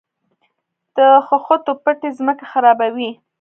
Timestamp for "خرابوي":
2.51-3.09